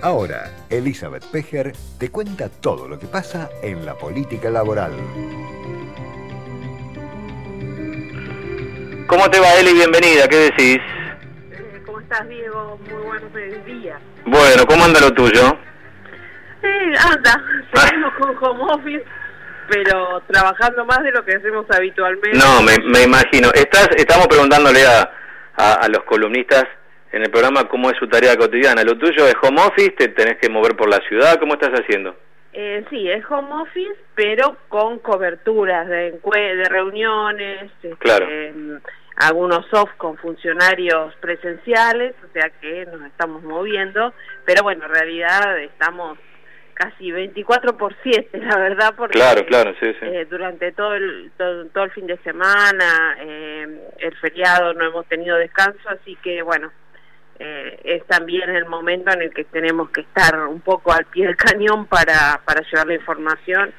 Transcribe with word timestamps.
Ahora, 0.00 0.50
Elizabeth 0.70 1.24
Pejer 1.32 1.72
te 1.98 2.10
cuenta 2.10 2.48
todo 2.48 2.86
lo 2.86 3.00
que 3.00 3.08
pasa 3.08 3.50
en 3.62 3.84
la 3.84 3.94
política 3.94 4.48
laboral. 4.48 4.92
¿Cómo 9.08 9.28
te 9.28 9.40
va, 9.40 9.54
Eli? 9.54 9.72
Bienvenida, 9.72 10.28
¿qué 10.28 10.36
decís? 10.36 10.78
Eh, 11.50 11.82
¿Cómo 11.84 11.98
estás, 11.98 12.28
Diego? 12.28 12.78
Muy 12.88 13.02
buenos 13.06 13.64
días. 13.66 14.00
Bueno, 14.24 14.66
¿cómo 14.66 14.84
anda 14.84 15.00
lo 15.00 15.12
tuyo? 15.12 15.58
Eh, 16.62 16.94
anda, 17.00 17.42
seguimos 17.74 18.14
con 18.20 18.36
home 18.40 18.72
office, 18.74 19.04
pero 19.68 20.22
trabajando 20.28 20.84
más 20.84 21.02
de 21.02 21.10
lo 21.10 21.24
que 21.24 21.34
hacemos 21.34 21.66
habitualmente. 21.70 22.38
No, 22.38 22.62
me, 22.62 22.76
me 22.84 23.02
imagino. 23.02 23.50
Estás, 23.52 23.88
estamos 23.96 24.28
preguntándole 24.28 24.86
a, 24.86 25.10
a, 25.56 25.72
a 25.72 25.88
los 25.88 26.04
columnistas 26.04 26.64
en 27.12 27.22
el 27.22 27.30
programa 27.30 27.68
cómo 27.68 27.90
es 27.90 27.96
su 27.98 28.06
tarea 28.08 28.36
cotidiana. 28.36 28.82
¿Lo 28.84 28.96
tuyo 28.98 29.26
es 29.26 29.34
home 29.42 29.60
office? 29.62 29.90
¿Te 29.92 30.08
tenés 30.08 30.36
que 30.38 30.48
mover 30.48 30.76
por 30.76 30.88
la 30.88 30.98
ciudad? 31.08 31.38
¿Cómo 31.38 31.54
estás 31.54 31.70
haciendo? 31.72 32.16
Eh, 32.52 32.84
sí, 32.90 33.08
es 33.10 33.24
home 33.30 33.52
office, 33.62 33.96
pero 34.14 34.56
con 34.68 34.98
coberturas 34.98 35.86
de, 35.88 36.12
de 36.12 36.64
reuniones, 36.68 37.70
este, 37.82 37.90
Claro. 37.98 38.26
algunos 39.16 39.66
soft 39.66 39.94
con 39.96 40.16
funcionarios 40.16 41.14
presenciales, 41.16 42.14
o 42.28 42.32
sea 42.32 42.50
que 42.60 42.86
nos 42.86 43.02
estamos 43.02 43.42
moviendo, 43.42 44.12
pero 44.44 44.62
bueno, 44.62 44.86
en 44.86 44.90
realidad 44.94 45.58
estamos 45.58 46.18
casi 46.74 47.10
24 47.12 47.76
por 47.76 47.94
7, 48.02 48.38
la 48.38 48.56
verdad, 48.56 48.94
porque 48.96 49.18
Claro, 49.18 49.44
claro, 49.46 49.74
sí, 49.80 49.92
sí. 50.00 50.06
eh, 50.06 50.26
durante 50.30 50.72
todo 50.72 50.94
el, 50.94 51.30
todo, 51.36 51.66
todo 51.66 51.84
el 51.84 51.90
fin 51.90 52.06
de 52.06 52.16
semana, 52.18 53.16
eh, 53.20 53.66
el 53.98 54.16
feriado, 54.16 54.72
no 54.74 54.84
hemos 54.86 55.06
tenido 55.06 55.36
descanso, 55.36 55.80
así 55.88 56.16
que 56.22 56.42
bueno, 56.42 56.70
eh, 57.40 57.80
es 57.84 58.04
también 58.06 58.50
el 58.50 58.66
momento 58.66 59.12
en 59.12 59.22
el 59.22 59.32
que 59.32 59.44
tenemos 59.44 59.90
que 59.90 60.00
estar 60.02 60.38
un 60.48 60.60
poco 60.60 60.92
al 60.92 61.04
pie 61.06 61.26
del 61.26 61.36
cañón 61.36 61.86
para, 61.86 62.40
para 62.44 62.62
llevar 62.62 62.86
la 62.88 62.94
información, 62.94 63.72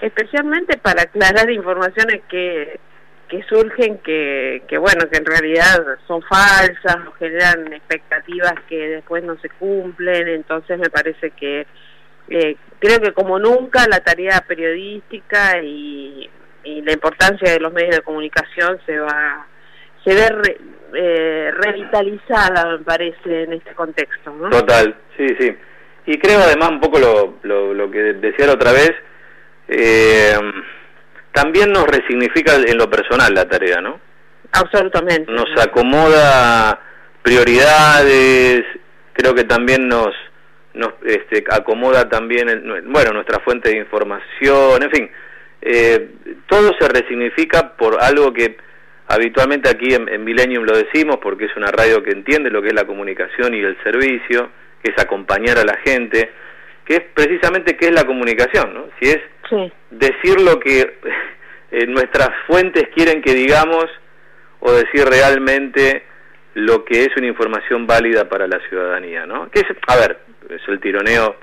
especialmente 0.00 0.78
para 0.78 1.02
aclarar 1.02 1.50
informaciones 1.50 2.22
que, 2.28 2.78
que 3.28 3.42
surgen 3.44 3.98
que, 3.98 4.62
que 4.68 4.78
bueno, 4.78 5.08
que 5.10 5.18
en 5.18 5.26
realidad 5.26 5.84
son 6.06 6.22
falsas 6.22 6.96
o 7.08 7.12
generan 7.12 7.72
expectativas 7.72 8.54
que 8.68 8.76
después 8.88 9.22
no 9.24 9.36
se 9.40 9.48
cumplen, 9.50 10.28
entonces 10.28 10.78
me 10.78 10.90
parece 10.90 11.30
que 11.32 11.66
eh, 12.28 12.56
creo 12.78 13.00
que 13.00 13.12
como 13.12 13.38
nunca 13.38 13.86
la 13.88 14.00
tarea 14.00 14.40
periodística 14.46 15.60
y, 15.62 16.30
y 16.62 16.82
la 16.82 16.92
importancia 16.92 17.52
de 17.52 17.60
los 17.60 17.72
medios 17.72 17.96
de 17.96 18.02
comunicación 18.02 18.78
se 18.86 18.98
va 18.98 19.46
se 20.04 20.14
ve 20.14 20.28
re- 20.28 20.58
eh, 20.94 21.50
revitalizada 21.52 22.76
me 22.76 22.84
parece 22.84 23.42
en 23.44 23.52
este 23.54 23.74
contexto 23.74 24.30
¿no? 24.32 24.50
Total, 24.50 24.94
sí, 25.16 25.26
sí. 25.38 25.56
Y 26.06 26.18
creo 26.18 26.38
además 26.40 26.70
un 26.70 26.80
poco 26.80 26.98
lo, 26.98 27.38
lo, 27.42 27.74
lo 27.74 27.90
que 27.90 27.98
decía 28.14 28.46
la 28.46 28.54
otra 28.54 28.72
vez, 28.72 28.92
eh, 29.68 30.34
también 31.32 31.70
nos 31.72 31.84
resignifica 31.86 32.56
en 32.56 32.76
lo 32.78 32.88
personal 32.90 33.32
la 33.34 33.48
tarea, 33.48 33.80
¿no? 33.80 34.00
absolutamente 34.52 35.30
Nos 35.30 35.48
acomoda 35.62 36.80
prioridades, 37.22 38.64
creo 39.12 39.34
que 39.34 39.44
también 39.44 39.88
nos 39.88 40.08
nos 40.72 40.92
este, 41.04 41.44
acomoda 41.50 42.08
también 42.08 42.48
el- 42.48 42.82
bueno 42.82 43.12
nuestra 43.12 43.40
fuente 43.40 43.70
de 43.70 43.78
información, 43.78 44.82
en 44.82 44.90
fin, 44.90 45.10
eh, 45.62 46.10
todo 46.48 46.72
se 46.78 46.88
resignifica 46.88 47.76
por 47.76 48.00
algo 48.02 48.32
que 48.32 48.56
habitualmente 49.10 49.68
aquí 49.68 49.94
en, 49.94 50.08
en 50.08 50.24
Millennium 50.24 50.64
lo 50.64 50.76
decimos 50.76 51.18
porque 51.22 51.46
es 51.46 51.56
una 51.56 51.70
radio 51.70 52.02
que 52.02 52.10
entiende 52.10 52.50
lo 52.50 52.62
que 52.62 52.68
es 52.68 52.74
la 52.74 52.86
comunicación 52.86 53.54
y 53.54 53.60
el 53.60 53.76
servicio, 53.82 54.50
que 54.82 54.92
es 54.92 55.02
acompañar 55.02 55.58
a 55.58 55.64
la 55.64 55.76
gente, 55.84 56.30
que 56.84 56.94
es 56.94 57.02
precisamente 57.14 57.76
qué 57.76 57.86
es 57.86 57.92
la 57.92 58.04
comunicación, 58.04 58.74
¿no? 58.74 58.86
Si 59.00 59.08
es 59.08 59.20
sí 59.48 59.72
decir 59.90 60.40
lo 60.40 60.58
que 60.60 60.98
eh, 61.70 61.86
nuestras 61.86 62.30
fuentes 62.46 62.88
quieren 62.94 63.22
que 63.22 63.34
digamos 63.34 63.86
o 64.60 64.72
decir 64.72 65.04
realmente 65.06 66.04
lo 66.54 66.84
que 66.84 67.04
es 67.04 67.10
una 67.16 67.26
información 67.26 67.86
válida 67.86 68.28
para 68.28 68.46
la 68.46 68.60
ciudadanía, 68.68 69.26
¿no? 69.26 69.50
Que 69.50 69.60
es, 69.60 69.66
a 69.86 69.96
ver, 69.96 70.18
es 70.48 70.60
el 70.68 70.80
tironeo 70.80 71.36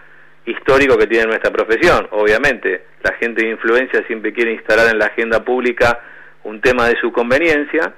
histórico 0.46 0.98
que 0.98 1.08
tiene 1.08 1.28
nuestra 1.28 1.52
profesión, 1.52 2.08
obviamente. 2.12 2.84
La 3.02 3.14
gente 3.14 3.44
de 3.44 3.52
influencia 3.52 4.06
siempre 4.06 4.34
quiere 4.34 4.54
instalar 4.54 4.90
en 4.90 5.00
la 5.00 5.06
agenda 5.06 5.44
pública 5.44 6.00
un 6.48 6.62
tema 6.62 6.88
de 6.88 6.98
su 7.00 7.12
conveniencia, 7.12 7.94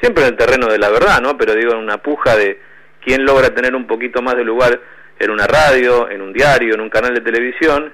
siempre 0.00 0.24
en 0.24 0.30
el 0.30 0.36
terreno 0.36 0.68
de 0.68 0.78
la 0.78 0.88
verdad, 0.90 1.20
¿no? 1.20 1.36
Pero 1.36 1.54
digo, 1.54 1.72
en 1.72 1.78
una 1.78 1.98
puja 1.98 2.36
de 2.36 2.60
quién 3.04 3.24
logra 3.24 3.54
tener 3.54 3.74
un 3.74 3.86
poquito 3.86 4.22
más 4.22 4.36
de 4.36 4.44
lugar 4.44 4.80
en 5.18 5.30
una 5.30 5.46
radio, 5.46 6.08
en 6.08 6.22
un 6.22 6.32
diario, 6.32 6.74
en 6.74 6.80
un 6.80 6.90
canal 6.90 7.14
de 7.14 7.20
televisión, 7.20 7.92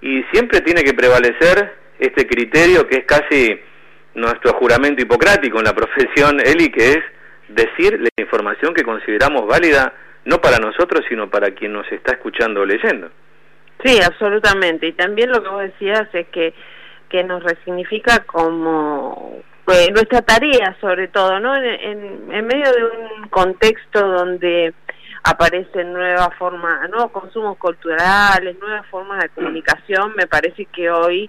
y 0.00 0.22
siempre 0.32 0.60
tiene 0.60 0.82
que 0.82 0.94
prevalecer 0.94 1.74
este 1.98 2.26
criterio 2.26 2.86
que 2.86 2.98
es 2.98 3.04
casi 3.04 3.58
nuestro 4.14 4.52
juramento 4.54 5.02
hipocrático 5.02 5.58
en 5.58 5.64
la 5.64 5.74
profesión, 5.80 6.40
Eli, 6.44 6.70
que 6.70 6.92
es 6.92 6.98
decir 7.48 8.00
la 8.00 8.08
información 8.18 8.74
que 8.74 8.82
consideramos 8.82 9.46
válida 9.46 9.92
no 10.24 10.40
para 10.40 10.58
nosotros, 10.58 11.04
sino 11.08 11.30
para 11.30 11.52
quien 11.52 11.72
nos 11.72 11.90
está 11.92 12.12
escuchando 12.12 12.62
o 12.62 12.66
leyendo. 12.66 13.10
Sí, 13.84 14.00
absolutamente. 14.04 14.88
Y 14.88 14.92
también 14.92 15.30
lo 15.30 15.42
que 15.42 15.48
vos 15.48 15.62
decías 15.62 16.08
es 16.12 16.26
que, 16.28 16.52
que 17.08 17.24
nos 17.24 17.42
resignifica 17.42 18.20
como 18.20 19.42
pues, 19.64 19.90
nuestra 19.92 20.22
tarea, 20.22 20.76
sobre 20.80 21.08
todo, 21.08 21.40
¿no? 21.40 21.56
En, 21.56 21.64
en, 21.64 22.32
en 22.32 22.46
medio 22.46 22.72
de 22.72 22.84
un 22.84 23.28
contexto 23.28 24.00
donde 24.06 24.74
aparecen 25.24 25.92
nuevas 25.92 26.28
formas, 26.38 26.88
nuevos 26.88 27.10
consumos 27.10 27.58
culturales, 27.58 28.56
nuevas 28.60 28.86
formas 28.86 29.20
de 29.22 29.28
comunicación, 29.30 30.14
me 30.16 30.28
parece 30.28 30.66
que 30.66 30.88
hoy, 30.88 31.28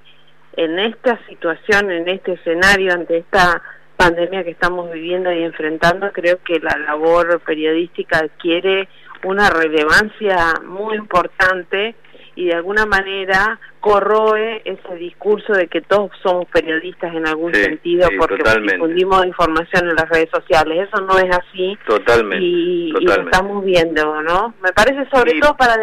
en 0.55 0.77
esta 0.77 1.19
situación, 1.27 1.89
en 1.91 2.07
este 2.07 2.33
escenario, 2.33 2.93
ante 2.93 3.17
esta 3.17 3.61
pandemia 3.95 4.43
que 4.43 4.51
estamos 4.51 4.91
viviendo 4.91 5.31
y 5.31 5.43
enfrentando, 5.43 6.11
creo 6.11 6.37
que 6.43 6.59
la 6.59 6.77
labor 6.77 7.39
periodística 7.39 8.19
adquiere 8.19 8.87
una 9.23 9.49
relevancia 9.49 10.53
muy 10.63 10.95
importante 10.95 11.95
y 12.37 12.45
de 12.45 12.53
alguna 12.53 12.85
manera 12.85 13.59
corroe 13.79 14.61
ese 14.63 14.95
discurso 14.95 15.53
de 15.53 15.67
que 15.67 15.81
todos 15.81 16.11
somos 16.21 16.45
periodistas 16.49 17.13
en 17.15 17.27
algún 17.27 17.51
Sí, 17.53 17.63
sentido 17.63 18.07
sí, 18.07 18.15
porque 18.17 18.37
totalmente. 18.37 18.73
difundimos 18.75 19.25
información 19.25 19.89
en 19.89 19.95
las 19.95 20.07
redes 20.07 20.29
sociales. 20.29 20.87
Eso 20.87 21.01
no 21.03 21.17
es 21.17 21.35
así 21.35 21.75
Totalmente. 21.87 22.45
y, 22.45 22.89
y 22.99 23.05
lo 23.05 23.13
estamos 23.13 23.65
viendo, 23.65 24.21
¿no? 24.21 24.53
Me 24.61 24.71
parece 24.71 25.09
sobre 25.09 25.39
todo 25.39 25.57
para 25.57 25.77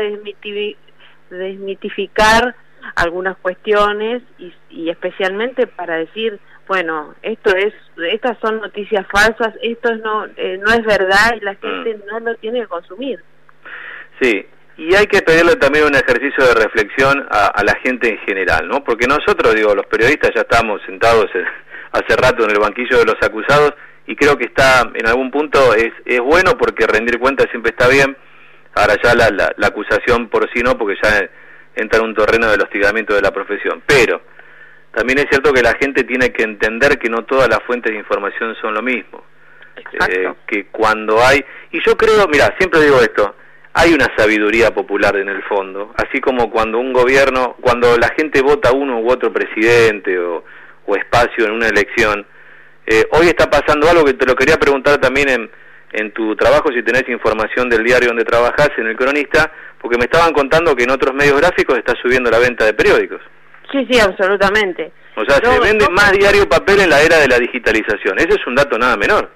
desmitificar 1.30 2.54
algunas 2.96 3.36
cuestiones 3.38 4.22
y, 4.38 4.52
y 4.70 4.90
especialmente 4.90 5.66
para 5.66 5.96
decir, 5.96 6.38
bueno, 6.68 7.14
esto 7.22 7.54
es, 7.56 7.72
estas 8.12 8.38
son 8.38 8.60
noticias 8.60 9.06
falsas, 9.10 9.54
esto 9.62 9.92
es 9.92 10.00
no, 10.02 10.26
eh, 10.36 10.58
no 10.64 10.72
es 10.72 10.84
verdad 10.84 11.34
y 11.36 11.40
la 11.44 11.54
gente 11.56 11.98
no 12.10 12.20
lo 12.20 12.34
tiene 12.36 12.60
que 12.60 12.66
consumir. 12.68 13.20
Sí, 14.20 14.46
y 14.76 14.94
hay 14.94 15.06
que 15.06 15.22
pedirle 15.22 15.56
también 15.56 15.84
un 15.86 15.94
ejercicio 15.94 16.44
de 16.44 16.54
reflexión 16.54 17.26
a, 17.30 17.46
a 17.46 17.62
la 17.64 17.74
gente 17.82 18.08
en 18.08 18.18
general, 18.18 18.66
¿no? 18.68 18.82
Porque 18.82 19.06
nosotros, 19.06 19.54
digo, 19.54 19.74
los 19.74 19.86
periodistas 19.86 20.32
ya 20.34 20.42
estamos 20.42 20.80
sentados 20.86 21.26
en- 21.34 21.46
hace 21.92 22.16
rato 22.16 22.44
en 22.44 22.50
el 22.50 22.58
banquillo 22.58 22.98
de 22.98 23.04
los 23.04 23.16
acusados 23.22 23.74
y 24.06 24.16
creo 24.16 24.36
que 24.36 24.44
está, 24.46 24.90
en 24.94 25.06
algún 25.06 25.30
punto, 25.30 25.74
es, 25.74 25.92
es 26.04 26.20
bueno 26.20 26.58
porque 26.58 26.86
rendir 26.86 27.18
cuentas 27.18 27.46
siempre 27.50 27.70
está 27.70 27.88
bien. 27.88 28.16
Ahora 28.74 28.96
ya 29.02 29.14
la, 29.14 29.30
la, 29.30 29.52
la 29.56 29.66
acusación 29.68 30.28
por 30.28 30.50
sí 30.52 30.60
no, 30.62 30.76
porque 30.76 30.96
ya 31.02 31.30
entra 31.76 32.00
en 32.00 32.06
un 32.06 32.14
terreno 32.14 32.50
del 32.50 32.60
hostigamiento 32.60 33.14
de 33.14 33.22
la 33.22 33.30
profesión. 33.30 33.82
Pero 33.86 34.20
también 34.92 35.20
es 35.20 35.26
cierto 35.30 35.52
que 35.52 35.62
la 35.62 35.74
gente 35.74 36.02
tiene 36.04 36.32
que 36.32 36.42
entender 36.42 36.98
que 36.98 37.08
no 37.08 37.24
todas 37.24 37.48
las 37.48 37.60
fuentes 37.62 37.92
de 37.92 37.98
información 37.98 38.56
son 38.60 38.74
lo 38.74 38.82
mismo. 38.82 39.24
Exacto. 39.76 40.14
Eh, 40.16 40.34
que 40.46 40.66
cuando 40.66 41.24
hay 41.24 41.44
y 41.72 41.80
yo 41.84 41.96
creo 41.96 42.28
mira 42.28 42.54
siempre 42.58 42.80
digo 42.80 43.00
esto 43.00 43.34
hay 43.74 43.92
una 43.92 44.06
sabiduría 44.16 44.72
popular 44.72 45.16
en 45.16 45.28
el 45.28 45.42
fondo 45.42 45.92
así 45.96 46.20
como 46.20 46.50
cuando 46.50 46.78
un 46.78 46.92
gobierno 46.92 47.56
cuando 47.60 47.96
la 47.98 48.08
gente 48.16 48.40
vota 48.40 48.72
uno 48.72 49.00
u 49.00 49.10
otro 49.10 49.32
presidente 49.32 50.18
o, 50.18 50.44
o 50.86 50.96
espacio 50.96 51.44
en 51.44 51.52
una 51.52 51.68
elección 51.68 52.26
eh, 52.86 53.06
hoy 53.12 53.26
está 53.26 53.50
pasando 53.50 53.88
algo 53.88 54.04
que 54.04 54.14
te 54.14 54.26
lo 54.26 54.34
quería 54.34 54.56
preguntar 54.56 54.98
también 54.98 55.28
en, 55.28 55.50
en 55.92 56.12
tu 56.12 56.36
trabajo 56.36 56.70
si 56.72 56.82
tenés 56.82 57.08
información 57.08 57.68
del 57.68 57.84
diario 57.84 58.08
donde 58.08 58.24
trabajás 58.24 58.70
en 58.76 58.86
el 58.86 58.96
cronista 58.96 59.50
porque 59.80 59.98
me 59.98 60.04
estaban 60.04 60.32
contando 60.32 60.74
que 60.74 60.84
en 60.84 60.90
otros 60.90 61.14
medios 61.14 61.38
gráficos 61.40 61.78
está 61.78 61.94
subiendo 62.00 62.30
la 62.30 62.38
venta 62.38 62.64
de 62.64 62.72
periódicos. 62.72 63.20
Sí, 63.70 63.86
sí, 63.90 64.00
absolutamente. 64.00 64.92
o 65.14 65.24
sea 65.24 65.36
se 65.36 65.60
vende 65.60 65.84
no, 65.84 65.90
más 65.90 66.12
diario 66.12 66.48
papel 66.48 66.80
en 66.80 66.90
la 66.90 67.02
era 67.02 67.18
de 67.18 67.28
la 67.28 67.38
digitalización. 67.38 68.18
Ese 68.18 68.34
es 68.40 68.46
un 68.46 68.54
dato 68.54 68.78
nada 68.78 68.96
menor 68.96 69.30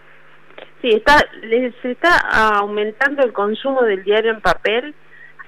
Sí, 0.82 0.90
está, 0.90 1.16
le- 1.42 1.72
se 1.82 1.90
está 1.92 2.16
aumentando 2.58 3.22
el 3.24 3.32
consumo 3.32 3.82
del 3.82 4.04
diario 4.04 4.30
en 4.32 4.40
papel, 4.40 4.94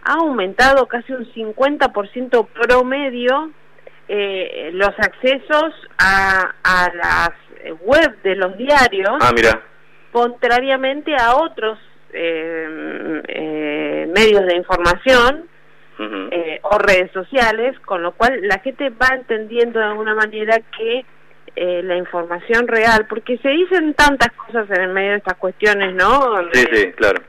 ha 0.03 0.15
aumentado 0.15 0.87
casi 0.87 1.12
un 1.12 1.25
50% 1.32 2.47
promedio 2.49 3.50
eh, 4.09 4.71
los 4.73 4.88
accesos 4.99 5.73
a, 5.99 6.53
a 6.65 6.91
las 6.94 7.31
web 7.82 8.21
de 8.23 8.35
los 8.35 8.56
diarios, 8.56 9.19
ah 9.21 9.31
mira. 9.35 9.61
contrariamente 10.11 11.15
a 11.15 11.37
otros 11.37 11.79
medios 14.09 14.47
de 14.47 14.56
información 14.56 15.47
o 16.62 16.79
redes 16.79 17.12
sociales, 17.12 17.79
con 17.81 18.03
lo 18.03 18.12
cual 18.12 18.41
la 18.49 18.59
gente 18.61 18.88
va 18.91 19.15
entendiendo 19.15 19.79
de 19.79 19.85
alguna 19.85 20.15
manera 20.15 20.59
que 20.76 21.05
la 21.56 21.97
información 21.97 22.69
real, 22.69 23.06
porque 23.08 23.38
se 23.38 23.49
dicen 23.49 23.94
tantas 23.94 24.32
cosas 24.32 24.70
en 24.70 24.82
el 24.82 24.93
medio 24.93 25.11
de 25.11 25.17
estas 25.19 25.37
cuestiones, 25.37 25.94
¿no? 25.94 26.37
Sí, 26.52 26.64
sí, 26.73 26.93
claro 26.93 27.20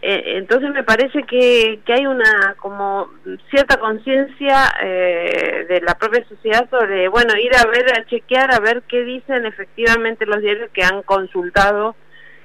eh, 0.00 0.36
entonces 0.36 0.70
me 0.70 0.84
parece 0.84 1.24
que, 1.24 1.80
que 1.84 1.92
hay 1.92 2.06
una 2.06 2.54
como 2.60 3.10
cierta 3.50 3.78
conciencia 3.78 4.72
eh, 4.80 5.66
de 5.68 5.80
la 5.80 5.98
propia 5.98 6.24
sociedad 6.28 6.70
sobre, 6.70 7.08
bueno, 7.08 7.34
ir 7.36 7.50
a 7.56 7.66
ver, 7.66 7.98
a 7.98 8.06
chequear, 8.06 8.54
a 8.54 8.60
ver 8.60 8.82
qué 8.88 9.02
dicen 9.02 9.44
efectivamente 9.44 10.24
los 10.24 10.40
diarios 10.40 10.70
que 10.72 10.84
han 10.84 11.02
consultado 11.02 11.96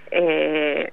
eh, 0.10 0.90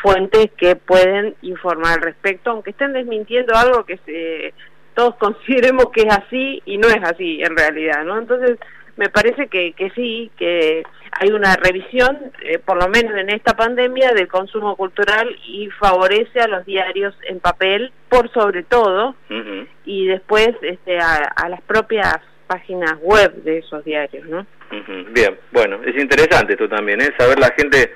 fuentes 0.00 0.50
que 0.56 0.76
pueden 0.76 1.34
informar 1.42 1.94
al 1.94 2.02
respecto, 2.02 2.50
aunque 2.50 2.70
estén 2.70 2.92
desmintiendo 2.92 3.56
algo 3.56 3.84
que 3.84 3.98
se, 4.06 4.54
todos 4.94 5.16
consideremos 5.18 5.86
que 5.92 6.02
es 6.02 6.16
así 6.16 6.62
y 6.66 6.78
no 6.78 6.86
es 6.86 7.02
así 7.02 7.42
en 7.42 7.56
realidad, 7.56 8.04
¿no? 8.04 8.16
Entonces 8.16 8.58
me 8.96 9.08
parece 9.08 9.48
que, 9.48 9.72
que 9.72 9.90
sí, 9.90 10.30
que 10.36 10.82
hay 11.12 11.30
una 11.30 11.56
revisión, 11.56 12.32
eh, 12.42 12.58
por 12.58 12.82
lo 12.82 12.88
menos 12.88 13.16
en 13.16 13.30
esta 13.30 13.54
pandemia, 13.54 14.12
del 14.12 14.28
consumo 14.28 14.76
cultural 14.76 15.28
y 15.46 15.68
favorece 15.70 16.40
a 16.40 16.48
los 16.48 16.64
diarios 16.66 17.14
en 17.28 17.40
papel, 17.40 17.92
por 18.08 18.32
sobre 18.32 18.62
todo, 18.62 19.14
y 19.84 20.06
después 20.06 20.50
este, 20.62 20.98
a, 20.98 21.48
las 21.48 21.60
propias 21.62 22.16
páginas 22.46 22.94
web 23.00 23.34
de 23.42 23.58
esos 23.58 23.84
diarios, 23.84 24.26
¿no? 24.26 24.46
Bien, 25.10 25.38
bueno, 25.52 25.80
es 25.84 25.96
interesante 26.00 26.52
esto 26.52 26.68
también, 26.68 27.00
¿eh? 27.00 27.12
saber 27.18 27.38
la 27.38 27.52
gente 27.56 27.92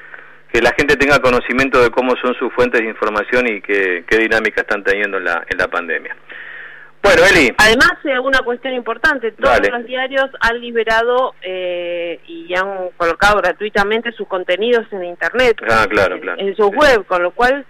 que 0.52 0.60
la 0.60 0.72
gente 0.76 0.96
tenga 0.96 1.20
conocimiento 1.20 1.80
de 1.80 1.90
cómo 1.90 2.16
son 2.16 2.34
sus 2.34 2.52
fuentes 2.52 2.80
de 2.80 2.88
información 2.88 3.46
y 3.46 3.60
qué, 3.60 4.04
qué 4.08 4.18
dinámica 4.18 4.62
están 4.62 4.82
teniendo 4.82 5.18
en 5.18 5.24
la, 5.24 5.44
en 5.48 5.58
la 5.58 5.68
pandemia. 5.68 6.16
Bueno, 7.02 7.22
Eli. 7.24 7.52
Además, 7.56 7.92
eh, 8.04 8.18
una 8.18 8.40
cuestión 8.40 8.74
importante, 8.74 9.32
todos 9.32 9.58
los 9.70 9.86
diarios 9.86 10.26
han 10.40 10.60
liberado 10.60 11.34
eh, 11.40 12.20
y 12.26 12.54
han 12.54 12.90
colocado 12.96 13.38
gratuitamente 13.38 14.12
sus 14.12 14.28
contenidos 14.28 14.86
en 14.92 15.04
Internet, 15.04 15.56
ah, 15.70 15.86
claro, 15.88 16.20
claro. 16.20 16.40
en 16.40 16.54
su 16.56 16.68
web, 16.68 17.06
con 17.06 17.22
lo 17.22 17.30
cual 17.30 17.64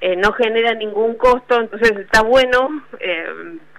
eh, 0.00 0.16
no 0.16 0.32
genera 0.32 0.74
ningún 0.74 1.14
costo, 1.14 1.60
entonces 1.60 1.92
está 1.92 2.22
bueno 2.22 2.82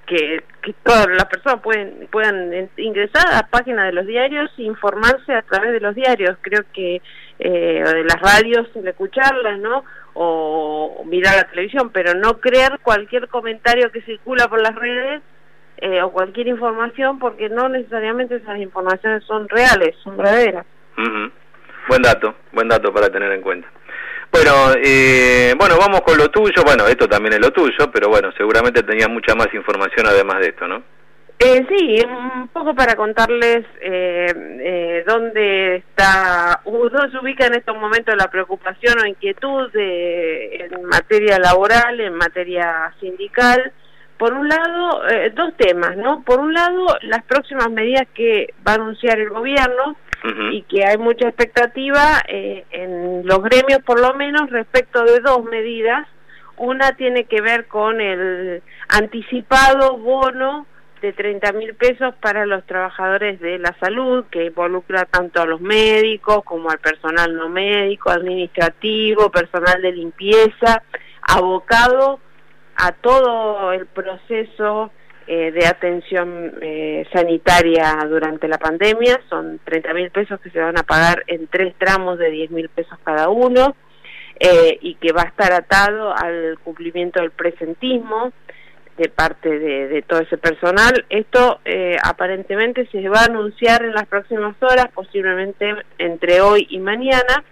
que, 0.05 0.41
que, 0.61 0.73
todas 0.83 1.07
las 1.07 1.25
personas 1.25 1.61
pueden, 1.61 2.07
puedan 2.09 2.69
ingresar 2.77 3.27
a 3.27 3.35
la 3.37 3.47
página 3.47 3.85
de 3.85 3.91
los 3.91 4.07
diarios 4.07 4.51
e 4.57 4.63
informarse 4.63 5.33
a 5.33 5.41
través 5.41 5.73
de 5.73 5.79
los 5.81 5.95
diarios. 5.95 6.37
Creo 6.41 6.63
que 6.73 7.01
de 7.39 8.05
las 8.05 8.21
radios, 8.21 8.67
escucharlas, 8.75 9.59
¿no? 9.59 9.83
O 10.13 11.03
mirar 11.05 11.35
la 11.35 11.49
televisión, 11.49 11.89
pero 11.91 12.13
no 12.13 12.39
creer 12.39 12.79
cualquier 12.81 13.27
comentario 13.27 13.91
que 13.91 14.01
circula 14.01 14.47
por 14.47 14.61
las 14.61 14.75
redes 14.75 15.21
eh, 15.77 16.01
o 16.01 16.11
cualquier 16.11 16.47
información 16.47 17.19
porque 17.19 17.49
no 17.49 17.69
necesariamente 17.69 18.35
esas 18.35 18.59
informaciones 18.59 19.23
son 19.25 19.49
reales, 19.49 19.95
son 20.03 20.17
verdaderas. 20.17 20.65
Buen 21.87 22.01
dato, 22.01 22.35
buen 22.51 22.69
dato 22.69 22.93
para 22.93 23.09
tener 23.09 23.31
en 23.31 23.41
cuenta. 23.41 23.67
Bueno, 24.31 24.51
eh, 24.83 25.53
bueno, 25.57 25.75
vamos 25.77 26.01
con 26.01 26.17
lo 26.17 26.29
tuyo. 26.29 26.63
Bueno, 26.65 26.87
esto 26.87 27.07
también 27.07 27.33
es 27.33 27.39
lo 27.39 27.51
tuyo, 27.51 27.91
pero 27.91 28.09
bueno, 28.09 28.31
seguramente 28.35 28.81
tenía 28.81 29.07
mucha 29.07 29.35
más 29.35 29.53
información 29.53 30.07
además 30.07 30.39
de 30.39 30.47
esto, 30.47 30.67
¿no? 30.67 30.81
Eh, 31.39 31.65
sí, 31.67 31.99
un 32.05 32.47
poco 32.47 32.73
para 32.73 32.95
contarles 32.95 33.65
eh, 33.81 34.33
eh, 34.61 35.03
dónde 35.05 35.77
está, 35.77 36.61
dónde 36.63 37.11
se 37.11 37.17
ubica 37.17 37.47
en 37.47 37.55
estos 37.55 37.75
momentos 37.75 38.15
la 38.15 38.31
preocupación 38.31 38.99
o 39.01 39.05
inquietud 39.05 39.69
de, 39.73 40.67
en 40.71 40.85
materia 40.85 41.37
laboral, 41.39 41.99
en 41.99 42.15
materia 42.15 42.93
sindical. 43.01 43.73
Por 44.17 44.33
un 44.33 44.47
lado, 44.47 45.05
eh, 45.09 45.31
dos 45.35 45.53
temas, 45.57 45.97
¿no? 45.97 46.23
Por 46.23 46.39
un 46.39 46.53
lado, 46.53 46.85
las 47.01 47.23
próximas 47.25 47.69
medidas 47.69 48.07
que 48.13 48.53
va 48.65 48.73
a 48.73 48.75
anunciar 48.75 49.19
el 49.19 49.29
gobierno 49.29 49.97
y 50.51 50.61
que 50.61 50.85
hay 50.85 50.97
mucha 50.97 51.27
expectativa 51.27 52.21
eh, 52.29 52.63
en 52.71 53.27
los 53.27 53.43
gremios, 53.43 53.81
por 53.85 53.99
lo 53.99 54.13
menos, 54.13 54.49
respecto 54.49 55.03
de 55.03 55.19
dos 55.19 55.43
medidas. 55.43 56.07
Una 56.55 56.95
tiene 56.95 57.25
que 57.25 57.41
ver 57.41 57.67
con 57.67 57.99
el 57.99 58.63
anticipado 58.87 59.97
bono 59.97 60.65
de 61.03 61.11
30 61.11 61.51
mil 61.51 61.75
pesos 61.75 62.15
para 62.21 62.45
los 62.45 62.65
trabajadores 62.65 63.37
de 63.41 63.59
la 63.59 63.75
salud, 63.77 64.23
que 64.31 64.45
involucra 64.45 65.03
tanto 65.03 65.41
a 65.41 65.45
los 65.45 65.59
médicos 65.59 66.45
como 66.45 66.69
al 66.69 66.79
personal 66.79 67.35
no 67.35 67.49
médico, 67.49 68.09
administrativo, 68.09 69.29
personal 69.29 69.81
de 69.81 69.91
limpieza, 69.91 70.81
abocado 71.21 72.21
a 72.77 72.93
todo 72.93 73.73
el 73.73 73.85
proceso 73.87 74.91
eh, 75.27 75.51
de 75.51 75.67
atención 75.67 76.53
eh, 76.61 77.05
sanitaria 77.11 77.97
durante 78.07 78.47
la 78.47 78.57
pandemia. 78.57 79.19
Son 79.27 79.59
30 79.65 79.93
mil 79.93 80.09
pesos 80.09 80.39
que 80.39 80.51
se 80.51 80.59
van 80.61 80.77
a 80.77 80.83
pagar 80.83 81.25
en 81.27 81.47
tres 81.47 81.75
tramos 81.77 82.17
de 82.17 82.31
10 82.31 82.51
mil 82.51 82.69
pesos 82.69 82.97
cada 83.03 83.27
uno 83.27 83.75
eh, 84.39 84.77
y 84.79 84.95
que 84.95 85.11
va 85.11 85.23
a 85.23 85.27
estar 85.27 85.51
atado 85.51 86.15
al 86.15 86.57
cumplimiento 86.63 87.19
del 87.19 87.31
presentismo 87.31 88.31
de 88.97 89.09
parte 89.09 89.59
de, 89.59 90.01
todo 90.03 90.19
ese 90.19 90.37
personal. 90.37 91.05
Esto 91.09 91.59
eh, 91.65 91.97
aparentemente 92.03 92.87
se 92.91 93.07
va 93.09 93.21
a 93.21 93.25
anunciar 93.25 93.83
en 93.83 93.93
las 93.93 94.05
próximas 94.05 94.55
horas, 94.61 94.87
posiblemente 94.93 95.75
entre 95.97 96.41
hoy 96.41 96.67
y 96.69 96.79
mañana. 96.79 97.43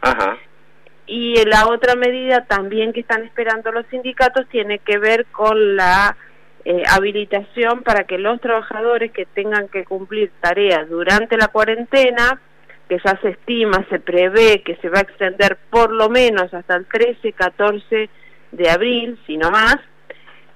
Y 1.08 1.44
la 1.46 1.68
otra 1.68 1.96
medida 1.96 2.46
también 2.46 2.94
que 2.94 3.02
están 3.02 3.24
esperando 3.24 3.72
los 3.72 3.86
sindicatos 3.88 4.48
tiene 4.50 4.80
que 4.80 4.98
ver 4.98 5.26
con 5.32 5.76
la 5.76 6.16
eh, 6.64 6.84
habilitación 6.88 7.82
para 7.82 8.04
que 8.04 8.20
los 8.20 8.40
trabajadores 8.40 9.12
que 9.12 9.26
tengan 9.26 9.68
que 9.68 9.84
cumplir 9.84 10.32
tareas 10.42 10.88
durante 10.90 11.36
la 11.38 11.48
cuarentena, 11.48 12.40
que 12.88 13.00
ya 13.04 13.20
se 13.22 13.30
estima, 13.30 13.86
se 13.90 14.00
prevé 14.00 14.62
que 14.62 14.76
se 14.76 14.90
va 14.90 15.00
a 15.00 15.02
extender 15.02 15.58
por 15.72 15.92
lo 15.92 16.08
menos 16.10 16.54
hasta 16.54 16.76
el 16.76 16.86
13, 16.86 17.34
14 17.34 18.10
de 18.52 18.70
abril, 18.70 19.20
si 19.26 19.38
no 19.38 19.50
más, 19.50 19.78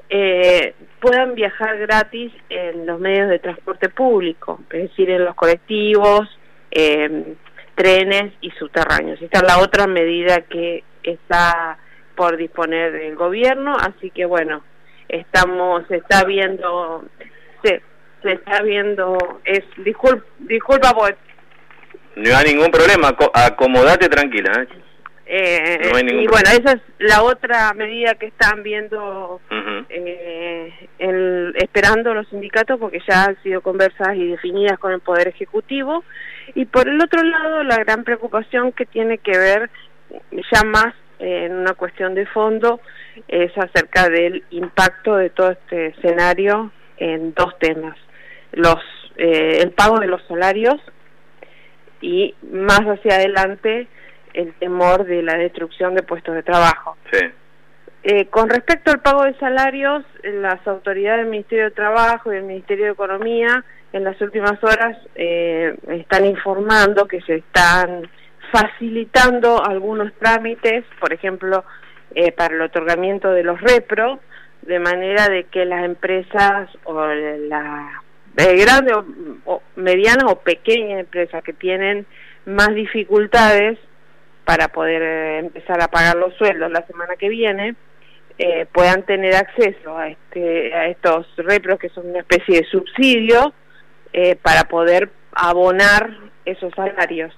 eh, 0.10 0.74
puedan 1.00 1.36
viajar 1.36 1.78
gratis 1.80 2.32
en 2.50 2.86
los 2.86 3.00
medios 3.00 3.30
de 3.30 3.40
transporte 3.40 3.90
público, 3.90 4.60
es 4.70 4.90
decir, 4.90 5.10
en 5.10 5.26
los 5.26 5.36
colectivos, 5.36 6.28
eh, 6.72 7.36
trenes 7.76 8.34
y 8.42 8.52
subterráneos. 8.52 9.22
Esta 9.22 9.40
es 9.40 9.44
la 9.44 9.60
otra 9.60 9.88
medida 9.88 10.42
que 10.42 10.84
está 11.04 11.78
por 12.16 12.38
disponer 12.38 12.96
el 12.96 13.16
gobierno, 13.16 13.76
así 13.76 14.10
que 14.12 14.26
bueno, 14.26 14.64
estamos, 15.10 15.86
se 15.88 15.98
está 15.98 16.24
viendo, 16.24 17.04
se, 17.64 17.82
se 18.22 18.32
está 18.34 18.62
viendo, 18.62 19.18
es, 19.44 19.64
disculpa, 19.78 20.26
disculpa, 20.40 20.94
no 22.16 22.38
hay 22.38 22.54
ningún 22.54 22.72
problema, 22.72 23.14
acomodate 23.34 24.08
tranquila. 24.08 24.52
¿eh? 24.62 24.68
Eh, 25.28 25.92
y 26.04 26.28
bueno, 26.28 26.50
esa 26.52 26.74
es 26.74 26.82
la 27.00 27.24
otra 27.24 27.74
medida 27.74 28.14
que 28.14 28.28
están 28.28 28.62
viendo, 28.62 29.42
eh, 29.90 30.72
el, 31.00 31.54
esperando 31.58 32.14
los 32.14 32.28
sindicatos, 32.28 32.80
porque 32.80 33.02
ya 33.08 33.26
han 33.26 33.42
sido 33.42 33.62
conversadas 33.62 34.16
y 34.18 34.28
definidas 34.28 34.78
con 34.78 34.92
el 34.92 35.00
Poder 35.00 35.28
Ejecutivo. 35.28 36.04
Y 36.54 36.66
por 36.66 36.88
el 36.88 37.02
otro 37.02 37.24
lado, 37.24 37.64
la 37.64 37.78
gran 37.78 38.04
preocupación 38.04 38.72
que 38.72 38.86
tiene 38.86 39.18
que 39.18 39.38
ver 39.38 39.70
ya 40.32 40.64
más 40.64 40.94
en 41.20 41.54
una 41.54 41.74
cuestión 41.74 42.14
de 42.14 42.26
fondo 42.28 42.80
es 43.28 43.52
acerca 43.58 44.10
del 44.10 44.44
impacto 44.52 45.16
de 45.16 45.30
todo 45.30 45.52
este 45.52 45.88
escenario 45.88 46.72
en 46.98 47.34
dos 47.34 47.58
temas. 47.60 47.98
Los, 48.52 48.78
eh, 49.18 49.60
el 49.62 49.72
pago 49.72 50.00
de 50.00 50.08
los 50.08 50.22
salarios 50.28 50.76
y 52.02 52.36
más 52.52 52.82
hacia 52.82 53.16
adelante 53.16 53.88
el 54.36 54.54
temor 54.56 55.06
de 55.06 55.24
la 55.24 55.38
destrucción 55.38 55.96
de 55.96 56.04
puestos 56.04 56.36
de 56.36 56.44
trabajo. 56.44 56.98
Sí. 57.12 57.20
Eh, 58.04 58.26
con 58.28 58.50
respecto 58.50 58.92
al 58.92 59.00
pago 59.00 59.24
de 59.24 59.34
salarios, 59.40 60.04
las 60.22 60.66
autoridades 60.68 61.22
del 61.22 61.32
Ministerio 61.32 61.66
de 61.66 61.72
Trabajo 61.72 62.32
y 62.32 62.36
del 62.36 62.44
Ministerio 62.44 62.86
de 62.86 62.92
Economía 62.92 63.66
en 63.94 64.04
las 64.04 64.22
últimas 64.22 64.64
horas 64.64 64.96
eh, 65.16 65.76
están 65.88 66.26
informando 66.26 67.08
que 67.08 67.22
se 67.22 67.38
están 67.38 68.08
facilitando 68.52 69.66
algunos 69.66 70.14
trámites, 70.20 70.84
por 71.00 71.14
ejemplo, 71.14 71.64
eh, 72.14 72.32
para 72.32 72.54
el 72.54 72.62
otorgamiento 72.62 73.32
de 73.32 73.44
los 73.44 73.60
repro, 73.60 74.20
de 74.62 74.78
manera 74.78 75.28
de 75.28 75.46
que 75.46 75.66
las 75.66 75.84
empresas 75.84 76.70
o 76.84 77.08
las 77.08 77.92
grandes 78.36 78.96
o 79.46 79.64
medianas 79.78 80.26
o 80.32 80.36
pequeñas 80.42 81.00
empresas 81.00 81.44
que 81.44 81.54
tienen 81.54 82.06
más 82.46 82.70
dificultades 82.76 83.80
para 84.46 84.70
poder 84.70 85.02
eh, 85.02 85.40
empezar 85.40 85.82
a 85.82 85.88
pagar 85.88 86.16
los 86.16 86.34
sueldos 86.36 86.72
la 86.72 86.86
semana 86.86 87.16
que 87.18 87.30
viene, 87.30 87.76
eh, 88.38 88.66
puedan 88.74 89.04
tener 89.04 89.34
acceso 89.34 89.98
a, 89.98 90.10
este, 90.10 90.74
a 90.74 90.88
estos 90.88 91.26
repros 91.38 91.80
que 91.80 91.88
son 91.90 92.10
una 92.10 92.20
especie 92.20 92.60
de 92.60 92.66
subsidio 92.66 93.54
eh, 94.12 94.36
para 94.36 94.66
poder 94.66 95.10
abonar 95.32 96.10
esos 96.44 96.74
salarios. 96.76 97.34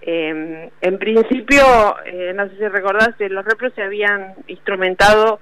Eh, 0.00 0.70
en 0.80 0.98
principio, 0.98 1.62
no 2.34 2.48
sé 2.48 2.56
si 2.56 2.68
recordaste, 2.68 3.28
los 3.28 3.44
repros 3.44 3.74
se 3.74 3.82
habían 3.82 4.34
instrumentado 4.46 5.40